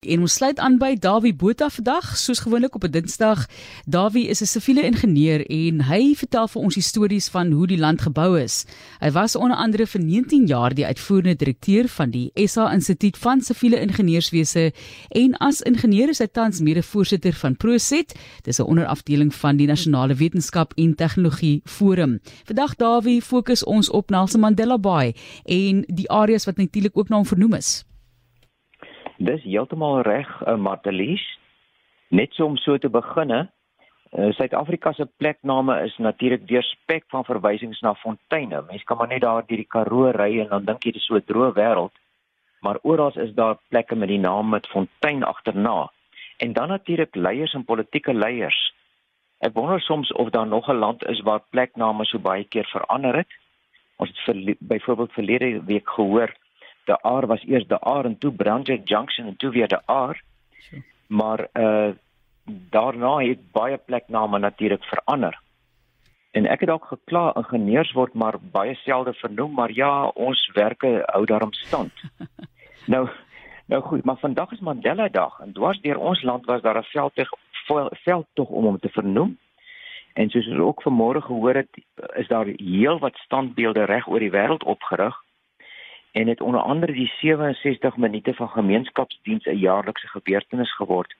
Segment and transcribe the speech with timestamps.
[0.00, 3.46] En ons sluit aan by Dawie Botha vandag, soos gewoonlik op 'n Dinsdag.
[3.84, 8.00] Dawie is 'n siviele ingenieur en hy vertel vir ons stories van hoe die land
[8.00, 8.64] gebou is.
[9.00, 13.40] Hy was onder andere vir 19 jaar die uitvoerende direkteur van die SA Instituut van
[13.40, 14.72] Siviele Ingenieurswese
[15.08, 18.14] en as ingenieur is hy tans mede-voorsitter van Proset.
[18.42, 22.20] Dis 'n onderafdeling van die Nasionale Wetenskap en Tegnologie Forum.
[22.44, 25.14] Vandag Dawie fokus ons op Nelson Mandela Bay
[25.44, 27.84] en die areas wat natuurlik ook na hom vernoem is.
[29.20, 31.20] Dis heeltemal reg, uh, Martelies.
[32.08, 33.42] Net so om so te beginne,
[34.16, 38.62] uh, Suid-Afrika se plekname is natuurlik deurspek van verwysings na fonteine.
[38.70, 41.20] Mense kan maar net daar deur die Karoo ry en dan dink jy dis so
[41.20, 41.92] 'n droë wêreld,
[42.64, 45.92] maar oral is daar plekke met die naam met fontein agterna.
[46.38, 48.72] En dan natuurlik leiers en politieke leiers.
[49.40, 53.16] Ek wonder soms of daar nog 'n land is waar plekname so baie keer verander
[53.16, 53.32] het.
[53.96, 56.32] Ons het vir, byvoorbeeld verlede week gehoor
[56.84, 60.22] De Aar was eers De Aar en toe Branger Junction en toe weer De Aar.
[61.06, 61.90] Maar uh
[62.70, 65.40] daarna het baie plekname natuurlik verander.
[66.30, 71.02] En ek het dalk gekla ingenieurs word maar baie selde vernoem, maar ja, ons werke
[71.06, 71.92] hou daarom stand.
[72.94, 73.08] nou
[73.66, 76.90] nou goed, maar vandag is Mandela Dag en dwars deur ons land was daar 'n
[76.92, 77.30] veldtog
[78.02, 79.38] veldtog om hom te vernoem.
[80.12, 81.84] En soos ons ook vanmôre gehoor het,
[82.14, 85.22] is daar heelwat standbeelde reg oor die wêreld opgerig
[86.12, 91.14] en het onder andere die 67 minute van gemeenskapsdiens 'n jaarlikse gebeurtenis geword.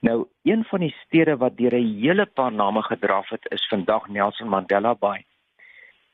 [0.00, 4.08] Nou, een van die stede wat deur 'n hele paar name gedraf het, is vandag
[4.08, 5.24] Nelson Mandela Bay.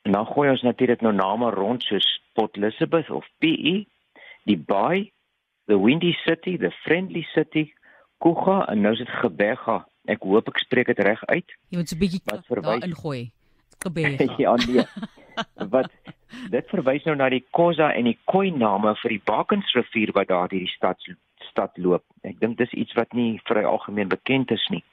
[0.03, 3.85] En dan gooi ons natuurlik nou name rond soos Port Elizabeth of PE,
[4.43, 5.13] die Bay,
[5.67, 7.73] the Windy City, the Friendly City,
[8.19, 9.87] Kuga en nou is dit Gebega.
[10.05, 11.57] Ek hoop ek spreek dit reg uit.
[11.69, 13.31] Jy moet 'n bietjie daar ingooi.
[13.79, 14.35] Gebega.
[14.45, 14.85] ja, nee.
[15.75, 15.91] Wat
[16.49, 20.49] dit verwys nou na die Khoza en die Khoi name vir die Bakensrivier wat daar
[20.49, 20.99] deur die stad
[21.51, 22.05] stad loop.
[22.23, 24.85] Ek dink dis iets wat nie vir algemeen bekend is nie.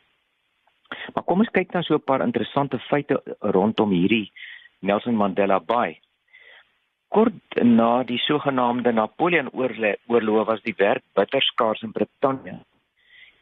[1.13, 4.31] Maar kom ons kyk dan so 'n paar interessante feite rondom hierdie
[4.79, 5.99] Nelson Mandela Bay.
[7.09, 9.49] Kort na die sogenaamde Napoleon
[10.07, 12.59] oorlog was die werk bitter skaars in Brittanje.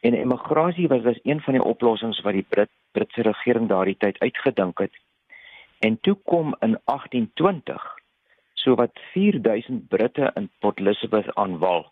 [0.00, 4.18] En immigrasie was dus een van die oplossings wat die Brit Britse regering daardie tyd
[4.18, 4.92] uitgedink het.
[5.78, 7.95] En toe kom in 1820
[8.66, 11.86] sowat 4000 Britte in Port Elizabeth aanval.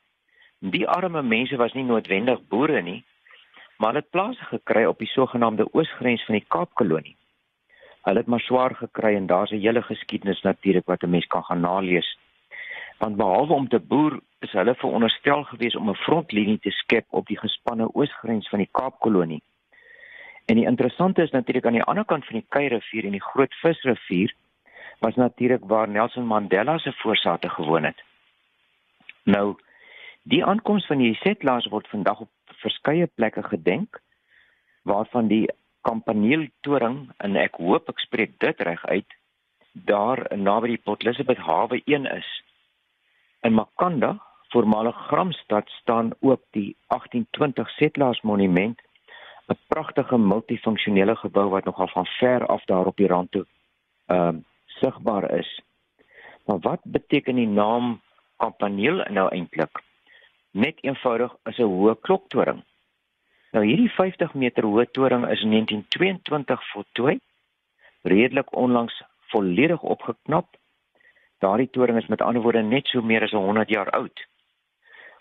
[0.58, 3.02] Die arme mense was nie noodwendig boere nie,
[3.78, 7.16] maar hulle het plaas gekry op die sogenaamde oosgrens van die Kaapkolonie.
[8.04, 11.44] Hulle het maar swaar gekry en daar's 'n hele geskiedenis natuurlik wat 'n mens kan
[11.44, 12.18] gaan nalees.
[12.98, 17.26] Want behalwe om te boer, is hulle veronderstel gewees om 'n frontlinie te skep op
[17.26, 19.42] die gespanne oosgrens van die Kaapkolonie.
[20.46, 23.54] En die interessante is natuurlik aan die ander kant van die Keierivier en die Groot
[23.54, 24.34] Visrivier
[24.98, 28.02] was natuurlik waar Nelson Mandela se voorsate gewoon het.
[29.22, 29.56] Nou
[30.22, 34.00] die aankoms van die settlers word vandag op verskeie plekke gedenk
[34.82, 35.48] waarvan die
[35.80, 39.16] Campanile toring en ek hoop ek spreek dit reg uit
[39.72, 42.28] daar naby die Port Elizabeth hawe 1 is.
[43.42, 44.16] In Makanda,
[44.48, 48.80] voormalige Gramstad staan ook die 1820 settlers monument
[49.48, 53.46] 'n pragtige multifunksionele gebou wat nogal van ver af daar op die rand toe
[54.06, 54.42] ehm uh,
[54.80, 55.60] sigbaar is.
[56.44, 58.00] Maar wat beteken die naam
[58.36, 59.82] Campanile nou eintlik?
[60.50, 62.62] Net eenvoudig is 'n hoë kloktoring.
[63.52, 67.20] Nou hierdie 50 meter hoë toring is in 1922 voltooi,
[68.02, 70.46] redelik onlangs volledig opgeknap.
[71.38, 74.26] Daardie toring is met ander woorde net so meer as 100 jaar oud.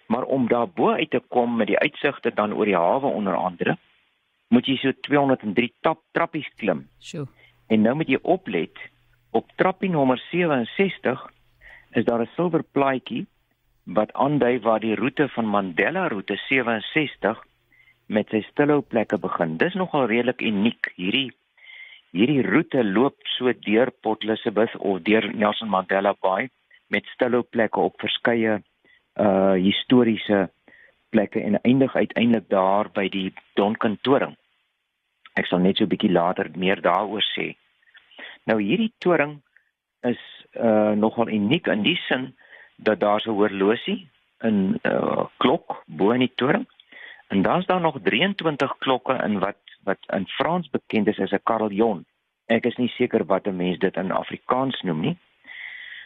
[0.07, 3.35] Maar om daar bo uit te kom met die uitsigte dan oor die hawe onder
[3.35, 3.77] andere,
[4.47, 6.87] moet jy so 203 tap trappies klim.
[6.99, 7.27] Sjoe.
[7.67, 8.81] En nou moet jy oplet
[9.33, 11.21] op trappie nommer 67
[11.97, 13.25] is daar 'n silwer plaatjie
[13.83, 17.43] wat aandui waar die roete van Mandela roete 67
[18.05, 19.57] met sy stilhou plekke begin.
[19.57, 20.91] Dis nogal redelik uniek.
[20.95, 21.31] Hierdie
[22.11, 26.49] hierdie roete loop so deur Port Elizabeth of deur Nelson Mandela Bay
[26.87, 28.61] met stilhou plekke op verskeie
[29.19, 30.49] uh historiese
[31.09, 34.37] plekke en eindig uiteindelik daar by die Donkin Toring.
[35.33, 37.55] Ek sal net so 'n bietjie later meer daaroor sê.
[38.49, 39.41] Nou hierdie toring
[40.01, 40.19] is
[40.59, 42.35] uh nogal uniek in die sin
[42.77, 44.09] dat daar 'n horlosie
[44.41, 46.67] in uh klok bo in die toring
[47.27, 51.43] en dan's daar nog 23 klokke in wat wat in Frans bekend is as 'n
[51.43, 52.05] carillon.
[52.45, 55.17] Ek is nie seker wat 'n mens dit in Afrikaans noem nie.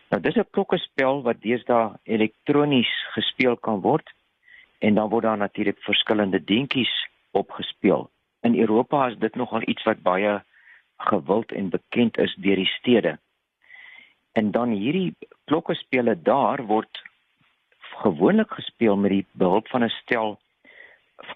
[0.09, 4.13] Nou dis 'n klokkespel wat deesdae elektronies gespeel kan word
[4.79, 8.09] en dan word daar natuurlik verskillende dingetjies opgespeel
[8.41, 10.43] in Europa is dit nogal iets wat baie
[10.97, 13.17] gewild en bekend is deur die stede.
[14.31, 15.15] En dan hierdie
[15.45, 17.01] klokkespele daar word
[18.01, 20.39] gewoonlik gespeel met die behulp van 'n stel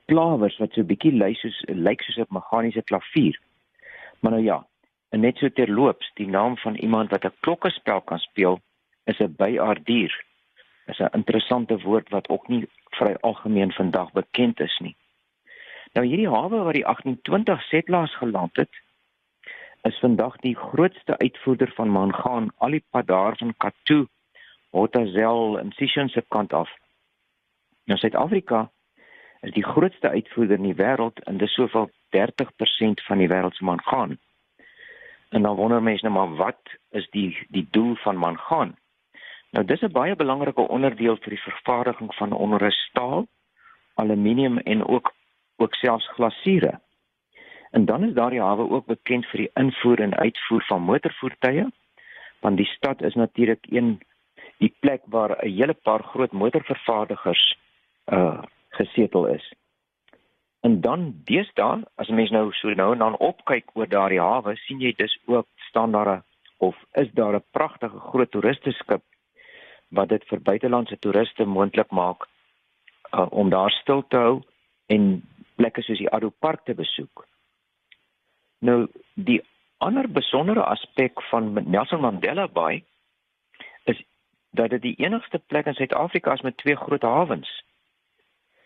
[0.06, 3.40] klawers wat so 'n bietjie lyk soos lyk soos 'n meganiese klavier.
[4.20, 4.68] Maar nou ja,
[5.10, 8.60] en net so terloops, die naam van iemand wat 'n klokkespel kan speel
[9.06, 10.14] is 'n byaardier.
[10.86, 14.96] Is 'n interessante woord wat ook nie vry algemeen vandag bekend is nie.
[15.94, 18.70] Nou hierdie hawe waar die 1820 settlers geland het,
[19.82, 24.06] is vandag die grootste uitvoerder van mangaan al die pad daar van Kathu,
[24.70, 26.70] Hotazel en Sishen se kant af.
[27.86, 28.70] Nou Suid-Afrika
[29.42, 33.64] is die grootste uitvoerder in die wêreld en dis soveel 30% van die wêreld se
[33.64, 34.20] mangaan.
[35.30, 38.76] En dan wonder mense nou maar wat is die die doel van mangaan?
[39.52, 43.28] Nou dis 'n baie belangrike onderdeel vir die vervaardiging van onderre staal,
[43.96, 45.14] aluminium en ook
[45.56, 46.80] ook selfs glasiere.
[47.72, 51.68] En dan is daardie hawe ook bekend vir die invoer en uitvoer van motorvoertuie,
[52.40, 54.00] want die stad is natuurlik een
[54.58, 57.58] die plek waar 'n hele paar groot motorvervaardigers
[58.06, 58.42] uh
[58.72, 59.54] gesetel is.
[60.62, 64.80] En dan deesdae, as mens nou so nou en dan opkyk oor daardie hawe, sien
[64.80, 66.24] jy dis ook staan daar 'n
[66.58, 69.02] of is daar 'n pragtige groot toeristeskip
[69.88, 72.28] wat dit vir buitelandse toeriste moontlik maak
[73.12, 74.42] uh, om daar stil te hou
[74.86, 75.24] en
[75.56, 77.26] plekke soos die Addo Park te besoek.
[78.62, 79.40] Nou die
[79.82, 82.84] ander besondere aspek van Nelson Mandela Bay
[83.90, 84.04] is
[84.52, 87.50] dat dit die enigste plek in Suid-Afrika is met twee groot hawens.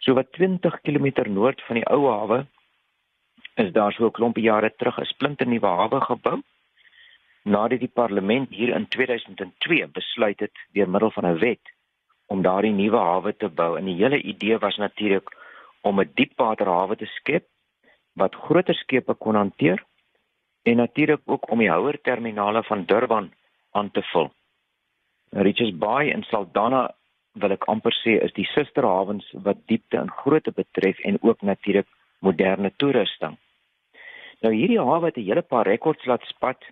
[0.03, 2.45] So wat 20 km noord van die ou hawe
[3.55, 6.41] is daar so 'n klompie jare terug 'n splinternuwe hawe gebou
[7.43, 11.73] nadat die parlement hier in 2002 besluit het deur middel van 'n wet
[12.25, 13.77] om daardie nuwe hawe te bou.
[13.77, 15.29] En die hele idee was natuurlik
[15.81, 17.45] om 'n diepwaterhawe te skep
[18.15, 19.83] wat groter skepe kon hanteer
[20.63, 23.31] en natuurlik ook om die houerterminale van Durban
[23.71, 24.31] aan te vul.
[25.29, 26.95] Richards Bay en Saldanha
[27.35, 31.87] wil ek amper sê is die susterhawens wat diepte en grootte betref en ook natuurlik
[32.23, 33.35] moderne toerusting.
[34.41, 36.63] Nou hierdie hawe het 'n hele paar rekords laat spat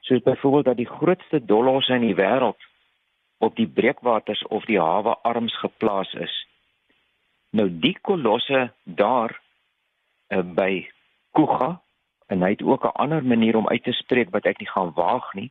[0.00, 2.60] soos byvoorbeeld dat die grootste dollosse in die wêreld
[3.38, 6.46] op die breekwaters of die hawe arms geplaas is.
[7.50, 9.40] Nou die kolosse daar
[10.28, 10.88] uh, by
[11.32, 11.80] Kuga
[12.28, 14.92] en hy het ook 'n ander manier om uit te spreek wat ek nie gaan
[14.94, 15.50] waag nie.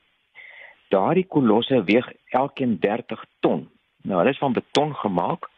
[0.89, 3.69] Daardie kolosse weeg elkeen 30 ton.
[4.03, 5.49] Nou, hulle is van beton gemaak.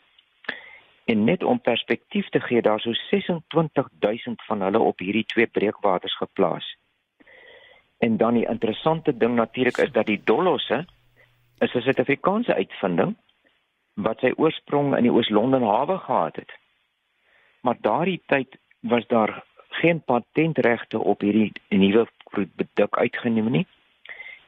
[1.06, 6.18] En net om perspektief te gee, daar sou 26000 van hulle op hierdie twee breekwaters
[6.18, 6.78] geplaas.
[7.98, 10.86] En dan die interessante ding natuurlik is dat die Dolosse
[11.58, 13.18] is 'n Suid-Afrikaanse uitvinding
[13.94, 16.52] wat sy oorsprong in die Oos-London hawe gehad het.
[17.62, 23.68] Maar daardie tyd was daar geen patentregte op hierdie nuwe produk uitgeneem nie.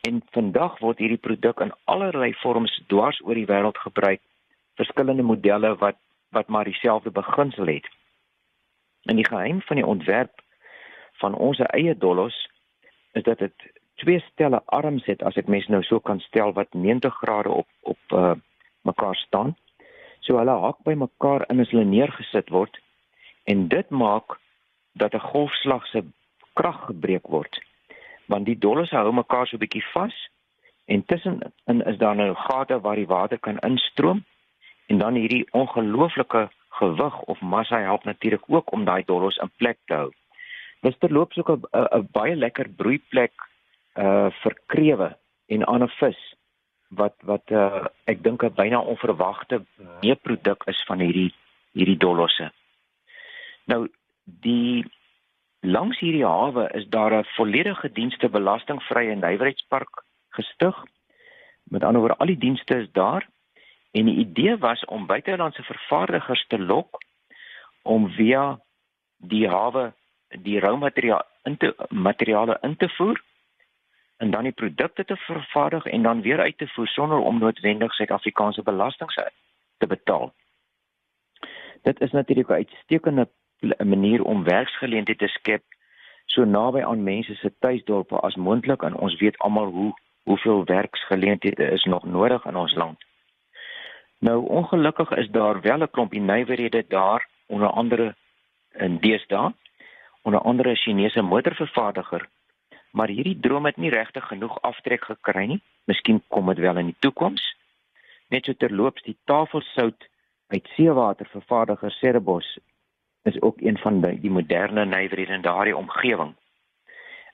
[0.02, 4.22] En vandag word hierdie produk in allerlei vorms dwars oor die wêreld gebruik,
[4.76, 6.00] verskillende modelle wat
[6.32, 7.88] wat maar dieselfde beginsel het.
[9.04, 10.42] En die geheim van die ontwerp
[11.20, 12.50] van ons eie dollos
[13.12, 16.74] is dat dit twee stelle arms het as ek mens nou so kan stel wat
[16.74, 18.32] 90 grade op op uh,
[18.82, 19.56] mekaar staan.
[20.20, 22.81] So hulle hak by mekaar in as hulle neergesit word
[23.52, 24.40] en dit maak
[25.02, 26.04] dat 'n golfslag se
[26.54, 27.62] krag gebreek word.
[28.26, 30.30] Want die dollars hou mekaar so bietjie vas
[30.86, 34.24] en tussenin is daar nou gate waar die water kan instroom
[34.86, 39.78] en dan hierdie ongelooflike gewig of massa help natuurlik ook om daai dollars in plek
[39.86, 40.12] te hou.
[40.82, 43.34] Dis terloops ook 'n baie lekker broeiplek
[43.96, 45.18] uh vir krewe
[45.48, 46.22] en ander vis
[46.90, 49.62] wat wat uh ek dink 'n byna onverwagte
[50.02, 51.34] meeproduk is van hierdie
[51.74, 52.52] hierdie dollosse.
[53.72, 53.88] Nou
[54.24, 54.86] die
[55.60, 60.76] langs hierdie hawe is daar 'n volledige dienste belastingvrye nywerheidspark gestig.
[61.64, 63.28] Met ander woorde, al die dienste is daar
[63.92, 66.98] en die idee was om buitelandse vervaardigers te lok
[67.82, 68.60] om via
[69.18, 69.94] die hawe
[70.28, 73.22] die roumateriaal in te materiale in te voer
[74.18, 77.94] en dan die produkte te vervaardig en dan weer uit te voer sonder om noodwendig
[77.94, 79.12] Suid-Afrikaanse belasting
[79.78, 80.34] te betaal.
[81.82, 83.28] Dit is natuurlik 'n uitstekende
[83.62, 85.64] 'n manier om werksgeleenthede te skep
[86.26, 91.66] so naby aan mense se tuisdorpe as moontlik en ons weet almal hoe hoeveel werksgeleenthede
[91.72, 92.98] is nog nodig in ons land.
[94.20, 98.16] Nou ongelukkig is daar wel 'n klompie nywerhede daar onder andere
[98.72, 99.54] in deesdae
[100.22, 102.30] onder andere 'n Chinese motorvervaardiger
[102.92, 105.62] maar hierdie droom het nie regtig genoeg aftrek gekry nie.
[105.86, 107.44] Miskien kom dit wel in die toekoms.
[108.28, 110.08] Net so terloops die tafelsout
[110.48, 112.58] uit seewater vervaardiger Cerebos
[113.24, 116.36] is ook een van die, die moderne nywerhede in daardie omgewing.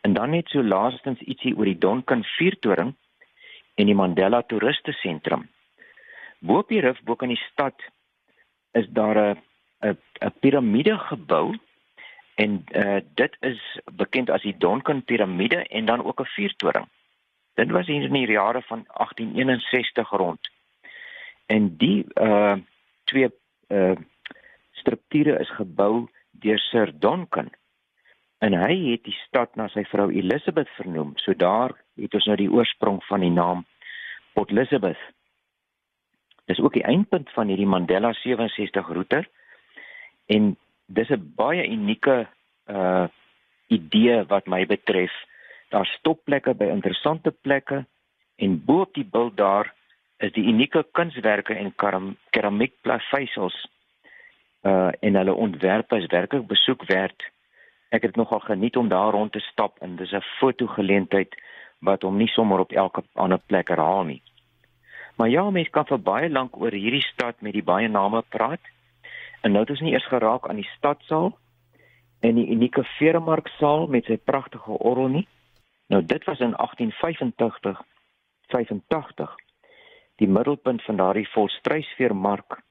[0.02, 2.96] En dan net so laastens ietsie oor die Donkin vuurtoring
[3.76, 5.50] en die Mandela Toeriste Sentrum
[6.40, 7.82] Bo op die rif bo in die stad
[8.78, 9.40] is daar 'n
[9.82, 11.58] 'n 'n piramide gebou
[12.36, 16.88] en uh, dit is bekend as die Donkin piramide en dan ook 'n vuurtoring.
[17.54, 20.50] Dit was hier in die jare van 1861 rond.
[21.46, 22.56] En die uh
[23.04, 23.30] twee
[23.68, 23.96] uh
[24.80, 27.50] strukture is gebou deur Sir Donkin.
[28.40, 31.16] En hy het die stad na sy vrou Elizabeth vernoem.
[31.24, 33.66] So daar het ons nou die oorsprong van die naam
[34.38, 35.00] Port Elizabeth.
[36.46, 39.24] Dis ook die eindpunt van hierdie Mandela 67 roete.
[40.28, 40.56] En
[40.86, 42.28] dis 'n baie unieke
[42.70, 43.08] uh
[43.68, 45.12] idee wat my betref.
[45.70, 47.86] Daar stopplekke by interessante plekke
[48.36, 49.74] en bo op die bil daar
[50.18, 51.74] is die unieke kunswerke en
[52.30, 53.68] keramiekplaveisels
[54.68, 57.24] uh en hulle ontwerpe is werklik besoek werd.
[57.90, 61.36] Ek het nogal geniet om daar rond te stap en dis 'n fotogeleentheid
[61.80, 64.22] wat hom nie sommer op elke ander plek herhaal nie.
[65.16, 68.62] Maar ja, mense kan vir baie lank oor hierdie stad met die baie name praat.
[69.42, 71.38] En nou het ons nie eers geraak aan die stadsaal
[72.20, 75.28] en die unieke veemarksaal met sy pragtige orgel nie.
[75.88, 77.82] Nou dit was in 1885
[78.48, 79.36] 85
[80.16, 82.62] die middelpunt van daardie volstrysveermark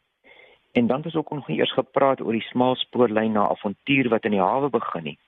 [0.76, 4.34] En dan het ons ook nog eers gepraat oor die smaalspoorlyn na avontuur wat in
[4.36, 5.18] die hawe begin nie.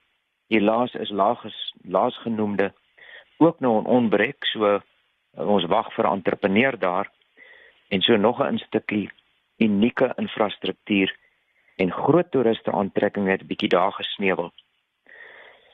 [0.52, 2.72] Helaas is laages laas genoemde
[3.38, 4.80] ook nou 'n onbreek, so
[5.32, 7.10] ons wag vir entrepreneur daar
[7.88, 9.10] en so nog 'n stukkie
[9.56, 11.16] unieke infrastruktuur
[11.76, 14.52] en groot toeriste aantrekking het 'n bietjie daar gesneuwel.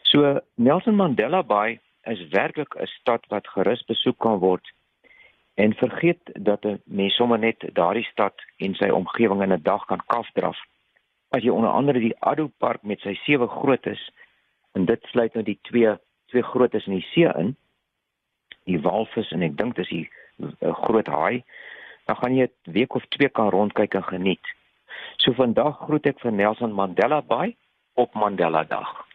[0.03, 4.73] So Nelson Mandela Bay is werklik 'n stad wat gerus besoek kan word
[5.55, 9.85] en vergeet dat 'n mens sommer net daardie stad en sy omgewing in 'n dag
[9.85, 10.59] kan kafdraf.
[11.29, 14.11] As jy onder andere die Addo Park met sy sewe grootes
[14.73, 17.57] en dit sluit nou die twee twee grootes in die see in,
[18.65, 20.09] die walvis en ek dink dis die
[20.39, 21.45] uh, groot haai,
[22.07, 24.47] dan gaan jy 'n week of twee kan rondkyk en geniet.
[25.17, 27.57] So vandag groet ek vir Nelson Mandela Bay
[27.95, 29.14] op Mandela Dag.